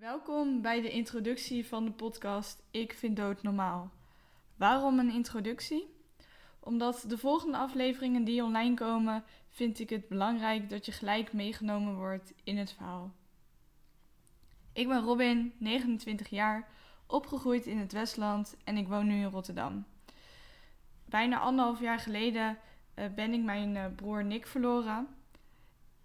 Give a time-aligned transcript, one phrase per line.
[0.00, 3.90] Welkom bij de introductie van de podcast Ik vind dood normaal.
[4.56, 5.94] Waarom een introductie?
[6.60, 11.96] Omdat de volgende afleveringen die online komen, vind ik het belangrijk dat je gelijk meegenomen
[11.96, 13.12] wordt in het verhaal.
[14.72, 16.68] Ik ben Robin, 29 jaar,
[17.06, 19.84] opgegroeid in het Westland en ik woon nu in Rotterdam.
[21.04, 22.58] Bijna anderhalf jaar geleden
[22.94, 25.08] eh, ben ik mijn eh, broer Nick verloren.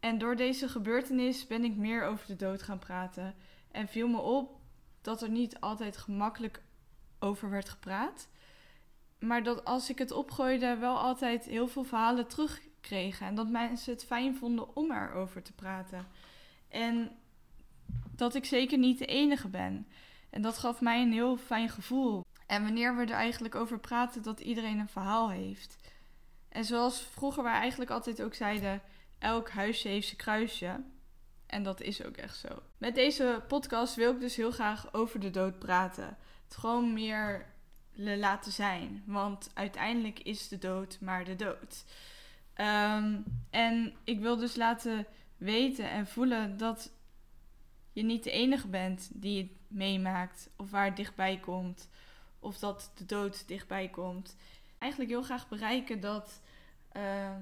[0.00, 3.34] En door deze gebeurtenis ben ik meer over de dood gaan praten.
[3.72, 4.60] En viel me op
[5.00, 6.62] dat er niet altijd gemakkelijk
[7.18, 8.28] over werd gepraat.
[9.18, 13.26] Maar dat als ik het opgooide, wel altijd heel veel verhalen terugkregen.
[13.26, 16.06] En dat mensen het fijn vonden om erover te praten.
[16.68, 17.10] En
[18.16, 19.86] dat ik zeker niet de enige ben.
[20.30, 22.24] En dat gaf mij een heel fijn gevoel.
[22.46, 25.76] En wanneer we er eigenlijk over praten, dat iedereen een verhaal heeft.
[26.48, 28.82] En zoals vroeger wij eigenlijk altijd ook zeiden,
[29.18, 30.80] elk huisje heeft zijn kruisje.
[31.52, 32.48] En dat is ook echt zo.
[32.78, 36.16] Met deze podcast wil ik dus heel graag over de dood praten.
[36.44, 37.46] Het gewoon meer
[37.94, 39.02] laten zijn.
[39.06, 41.84] Want uiteindelijk is de dood maar de dood.
[42.54, 46.92] Ehm, en ik wil dus laten weten en voelen dat
[47.92, 50.50] je niet de enige bent die het meemaakt.
[50.56, 51.88] Of waar het dichtbij komt.
[52.38, 54.36] Of dat de dood dichtbij komt.
[54.78, 56.40] Eigenlijk heel graag bereiken dat,
[56.92, 57.36] uh,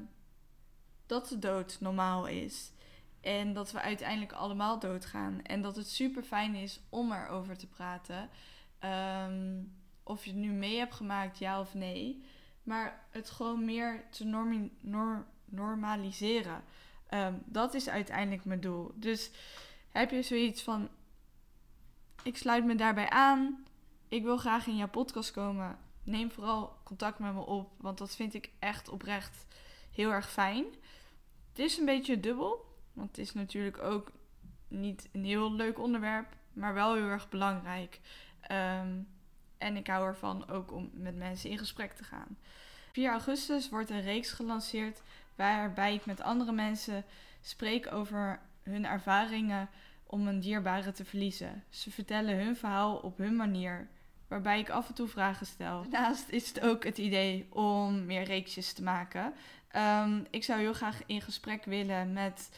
[1.07, 2.73] dat de dood normaal is.
[3.21, 5.43] En dat we uiteindelijk allemaal doodgaan.
[5.43, 8.31] En dat het super fijn is om erover te praten.
[8.85, 12.25] Um, of je het nu mee hebt gemaakt, ja of nee.
[12.63, 14.25] Maar het gewoon meer te
[15.45, 16.65] normaliseren.
[17.11, 18.93] Um, dat is uiteindelijk mijn doel.
[18.95, 19.31] Dus
[19.91, 20.89] heb je zoiets van:
[22.23, 23.65] ik sluit me daarbij aan.
[24.09, 25.79] Ik wil graag in jouw podcast komen.
[26.03, 29.47] Neem vooral contact met me op, want dat vind ik echt oprecht
[29.93, 30.65] heel erg fijn.
[31.49, 32.70] Het is een beetje dubbel.
[32.93, 34.13] Want het is natuurlijk ook
[34.69, 38.01] niet een heel leuk onderwerp, maar wel heel erg belangrijk.
[38.51, 39.09] Um,
[39.59, 42.37] en ik hou ervan ook om met mensen in gesprek te gaan.
[42.93, 45.03] 4 augustus wordt een reeks gelanceerd
[45.35, 47.05] waarbij ik met andere mensen
[47.41, 49.69] spreek over hun ervaringen
[50.07, 51.65] om een dierbare te verliezen.
[51.69, 53.89] Ze vertellen hun verhaal op hun manier,
[54.29, 55.83] waarbij ik af en toe vragen stel.
[55.91, 59.33] Daarnaast is het ook het idee om meer reeksjes te maken.
[59.77, 62.51] Um, ik zou heel graag in gesprek willen met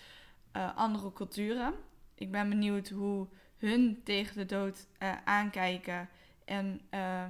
[0.57, 1.75] uh, andere culturen.
[2.15, 6.09] Ik ben benieuwd hoe hun tegen de dood uh, aankijken
[6.45, 7.25] en uh,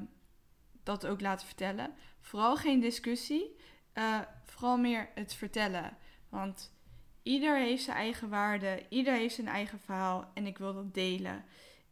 [0.83, 1.95] dat ook laten vertellen.
[2.21, 3.57] Vooral geen discussie,
[4.45, 5.97] vooral meer het vertellen.
[6.29, 6.73] Want
[7.23, 11.45] ieder heeft zijn eigen waarde, ieder heeft zijn eigen verhaal en ik wil dat delen.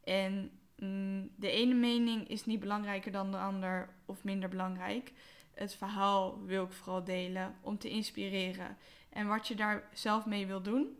[0.05, 5.13] En mm, de ene mening is niet belangrijker dan de ander of minder belangrijk.
[5.55, 8.77] Het verhaal wil ik vooral delen om te inspireren.
[9.11, 10.97] En wat je daar zelf mee wil doen,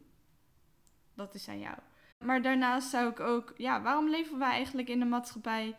[1.21, 1.77] dat is aan jou.
[2.19, 5.77] Maar daarnaast zou ik ook, ja, waarom leven wij eigenlijk in een maatschappij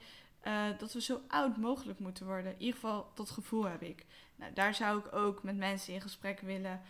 [0.47, 2.52] uh, dat we zo oud mogelijk moeten worden?
[2.52, 4.06] In ieder geval, dat gevoel heb ik.
[4.35, 6.81] Nou, daar zou ik ook met mensen in gesprek willen.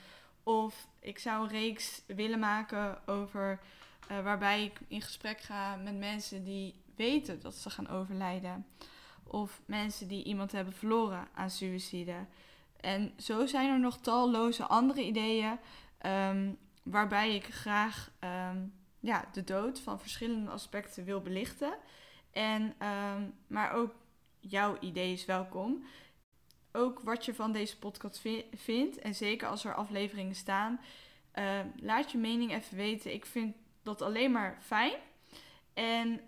[0.44, 3.60] Of ik zou een reeks willen maken over
[4.12, 8.66] uh, waarbij ik in gesprek ga met mensen die weten dat ze gaan overlijden.
[9.24, 12.26] Of mensen die iemand hebben verloren aan suïcide.
[12.80, 15.60] En zo zijn er nog talloze andere ideeën.
[16.06, 21.74] Um, waarbij ik graag um, ja, de dood van verschillende aspecten wil belichten.
[22.32, 23.94] En, um, maar ook
[24.40, 25.86] jouw idee is welkom.
[26.72, 28.22] Ook wat je van deze podcast
[28.54, 29.00] vindt.
[29.00, 30.80] En zeker als er afleveringen staan.
[31.36, 33.14] Uh, laat je mening even weten.
[33.14, 34.94] Ik vind dat alleen maar fijn.
[35.74, 36.22] En,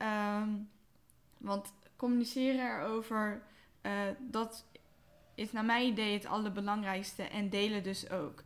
[1.37, 3.43] want communiceren erover,
[3.81, 4.65] uh, dat
[5.35, 7.23] is naar mijn idee het allerbelangrijkste.
[7.23, 8.43] En delen dus ook.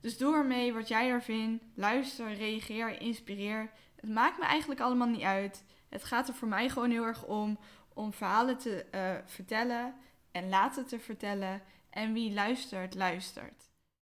[0.00, 1.64] Dus doe ermee wat jij er vindt.
[1.74, 3.70] Luister, reageer, inspireer.
[4.00, 5.64] Het maakt me eigenlijk allemaal niet uit.
[5.88, 7.58] Het gaat er voor mij gewoon heel erg om
[7.94, 9.94] om verhalen te uh, vertellen
[10.32, 11.62] en laten te vertellen.
[11.90, 13.69] En wie luistert, luistert.